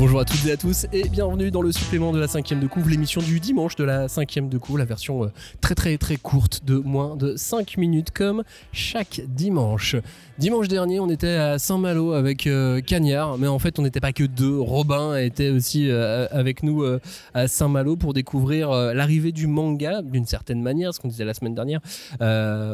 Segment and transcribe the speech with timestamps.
[0.00, 2.66] Bonjour à toutes et à tous et bienvenue dans le supplément de la cinquième de
[2.66, 5.28] couvre, l'émission du dimanche de la cinquième de couvre, la version euh,
[5.60, 8.42] très très très courte de moins de 5 minutes comme
[8.72, 9.96] chaque dimanche.
[10.38, 14.14] Dimanche dernier on était à Saint-Malo avec euh, Cagnard, mais en fait on n'était pas
[14.14, 16.82] que deux, Robin était aussi euh, avec nous
[17.34, 21.54] à Saint-Malo pour découvrir l'arrivée du manga d'une certaine manière, ce qu'on disait la semaine
[21.54, 21.80] dernière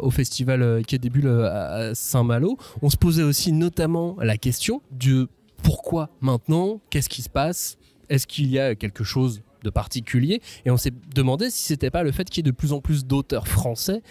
[0.00, 2.58] au festival qui débute à Saint-Malo.
[2.80, 5.26] On se posait aussi notamment la question du
[5.68, 7.76] pourquoi maintenant Qu'est-ce qui se passe?
[8.08, 10.40] Est-ce qu'il y a quelque chose de particulier?
[10.64, 12.80] Et on s'est demandé si c'était pas le fait qu'il y ait de plus en
[12.80, 14.02] plus d'auteurs français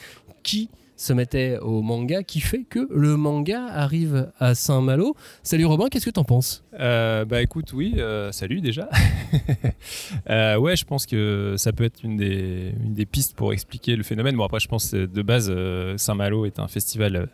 [0.43, 5.15] qui se mettaient au manga qui fait que le manga arrive à Saint-Malo.
[5.43, 6.63] Salut Robin, qu'est-ce que t'en penses?
[6.79, 8.89] Euh, bah écoute, oui, euh, salut déjà.
[10.29, 13.95] Euh, ouais, je pense que ça peut être une des, une des pistes pour expliquer
[13.95, 14.35] le phénomène.
[14.35, 17.29] Bon, après, je pense de base, euh, Saint-Malo est un festival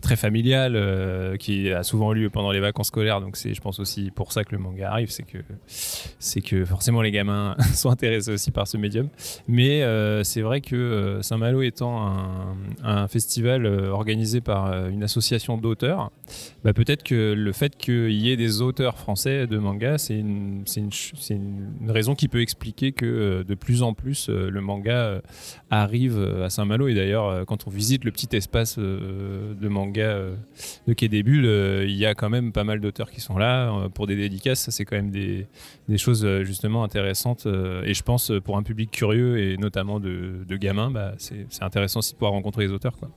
[0.00, 3.20] très familial qui a souvent lieu pendant les vacances scolaires.
[3.20, 5.10] Donc, c'est, je pense aussi pour ça que le manga arrive.
[5.10, 5.36] C'est que,
[5.66, 9.10] c'est que forcément les gamins sont intéressés aussi par ce médium.
[9.46, 9.82] Mais
[10.24, 16.10] c'est vrai que Saint-Malo étant un, un festival euh, organisé par euh, une association d'auteurs,
[16.64, 20.64] bah, peut-être que le fait qu'il y ait des auteurs français de manga, c'est une,
[21.86, 25.20] raison qui peut expliquer que euh, de plus en plus euh, le manga euh,
[25.70, 26.88] arrive euh, à Saint-Malo.
[26.88, 30.34] Et d'ailleurs, euh, quand on visite le petit espace euh, de manga euh,
[30.86, 33.72] de Quai des euh, il y a quand même pas mal d'auteurs qui sont là
[33.72, 34.70] euh, pour des dédicaces.
[34.70, 35.46] C'est quand même des,
[35.96, 37.46] choses euh, justement intéressantes.
[37.46, 41.62] euh, et je pense euh, pour un public curieux et notamment de, gamins, bah, c'est
[41.62, 42.96] intéressant aussi de pouvoir rencontrer les auteurs.
[42.96, 43.10] Quoi.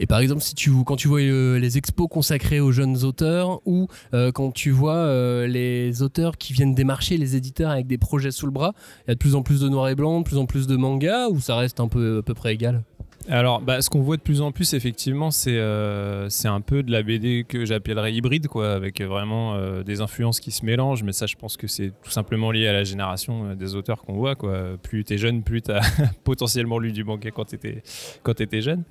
[0.00, 3.60] Et par exemple, si tu, quand tu vois euh, les expos consacrés aux jeunes auteurs
[3.66, 7.98] ou euh, quand tu vois euh, les auteurs qui viennent démarcher les éditeurs avec des
[7.98, 8.72] projets sous le bras,
[9.06, 10.66] il y a de plus en plus de noir et blanc, de plus en plus
[10.66, 12.82] de mangas ou ça reste un peu à peu près égal?
[13.28, 16.90] Alors, bah, ce qu'on voit de plus en plus, effectivement, c'est euh, un peu de
[16.90, 21.02] la BD que j'appellerais hybride, quoi, avec vraiment euh, des influences qui se mélangent.
[21.02, 24.02] Mais ça, je pense que c'est tout simplement lié à la génération euh, des auteurs
[24.02, 24.36] qu'on voit.
[24.36, 24.78] Quoi.
[24.82, 25.80] Plus tu es jeune, plus tu as
[26.24, 27.82] potentiellement lu du manga quand tu étais,
[28.22, 28.84] quand étais jeune.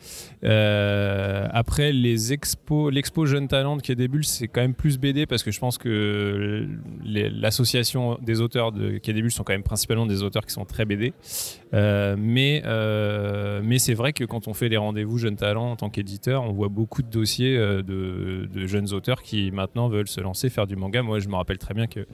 [0.44, 5.60] Euh, après, l'expo Jeune Talent qui bulles, c'est quand même plus BD parce que je
[5.60, 6.68] pense que
[7.04, 10.66] l'association des auteurs de Quai des Bulles sont quand même principalement des auteurs qui sont
[10.66, 11.14] très BD.
[11.74, 12.62] Mais
[13.64, 16.52] mais c'est vrai que quand on fait les rendez-vous jeunes talents en tant qu'éditeur, on
[16.52, 20.76] voit beaucoup de dossiers euh, de, jeunes auteurs qui maintenant veulent se lancer, faire du
[20.76, 21.02] manga.
[21.02, 22.06] Moi, je me rappelle très bien que,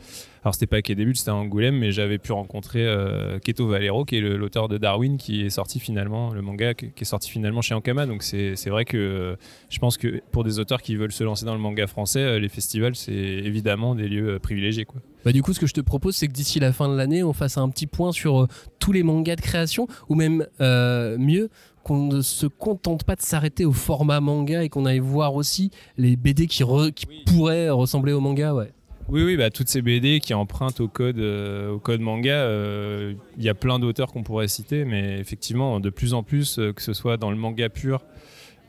[0.45, 3.67] alors c'était pas à des Bulles, c'était à Angoulême, mais j'avais pu rencontrer euh, Keto
[3.67, 7.31] Valero, qui est l'auteur de Darwin, qui est sorti finalement, le manga qui est sorti
[7.31, 8.05] finalement chez Ankama.
[8.05, 9.35] Donc c'est vrai que euh,
[9.69, 12.39] je pense que pour des auteurs qui veulent se lancer dans le manga français, euh,
[12.39, 14.85] les festivals, c'est évidemment des lieux privilégiés.
[14.85, 15.01] Quoi.
[15.23, 17.23] Bah du coup, ce que je te propose, c'est que d'ici la fin de l'année,
[17.23, 21.49] on fasse un petit point sur tous les mangas de création, ou même mieux,
[21.85, 25.69] qu'on ne se contente pas de s'arrêter au format manga et qu'on aille voir aussi
[25.99, 27.21] les BD qui, re- qui Oui.
[27.27, 28.71] pourraient ressembler au manga, ouais.
[29.07, 33.13] Oui, oui, bah, toutes ces BD qui empruntent au code, euh, au code manga, euh,
[33.37, 36.73] il y a plein d'auteurs qu'on pourrait citer, mais effectivement, de plus en plus, euh,
[36.73, 38.01] que ce soit dans le manga pur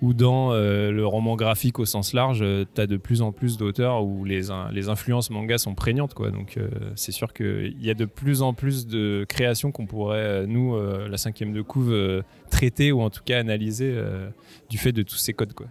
[0.03, 3.57] ou dans euh, le roman graphique au sens large, tu as de plus en plus
[3.57, 6.12] d'auteurs où les, in- les influences manga sont prégnantes.
[6.15, 6.31] Quoi.
[6.31, 10.19] Donc euh, c'est sûr qu'il y a de plus en plus de créations qu'on pourrait,
[10.19, 14.29] euh, nous, euh, la cinquième de couve, euh, traiter ou en tout cas analyser euh,
[14.69, 15.55] du fait de tous ces codes.
[15.55, 15.67] Quoi.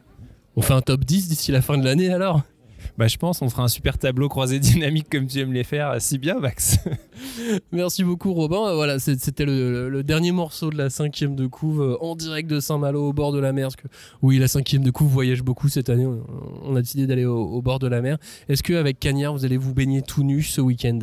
[0.56, 2.42] On fait un top 10 d'ici la fin de l'année alors?
[2.98, 5.96] Bah, je pense on fera un super tableau croisé dynamique comme tu aimes les faire,
[6.00, 6.80] si bien Max.
[7.72, 8.68] Merci beaucoup Robin.
[8.68, 12.60] Euh, Voilà, c'était le, dernier morceau de la cinquième de couve euh, en direct de
[12.60, 13.68] Saint-Malo au bord de la mer.
[13.68, 13.88] Parce que
[14.22, 16.08] oui, la cinquième de couve voyage beaucoup cette année.
[16.64, 18.18] On, a décidé d'aller au, au bord de la mer.
[18.50, 21.00] Est-ce qu'avec Cagnard, vous allez vous baigner tout nu ce week-end?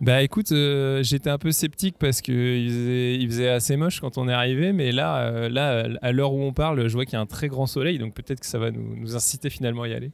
[0.00, 4.00] Bah écoute, euh, j'étais un peu sceptique parce que il faisait, il faisait assez moche
[4.00, 7.04] quand on est arrivé, mais là, euh, là à l'heure où on parle, je vois
[7.04, 9.50] qu'il y a un très grand soleil, donc peut-être que ça va nous, nous inciter
[9.50, 10.12] finalement à y aller.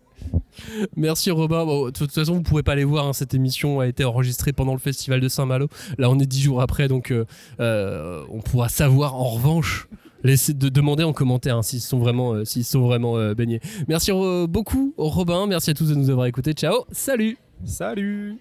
[0.97, 1.67] Merci Robin.
[1.67, 3.07] Bon, de toute façon, vous pourrez pas aller voir.
[3.07, 5.69] hein, cette émission a été enregistrée pendant le festival de Saint-Malo.
[5.99, 7.13] Là, on est dix jours après, donc
[7.61, 9.89] euh, on pourra savoir en revanche.
[10.23, 13.61] Laissez de demander en commentaire hein, s'ils sont vraiment, s'ils sont vraiment baignés.
[13.87, 14.11] Merci
[14.49, 15.47] beaucoup Robin.
[15.47, 16.55] Merci à tous de nous avoir écoutés.
[16.55, 16.87] Ciao.
[16.91, 17.37] Salut.
[17.67, 18.39] Salut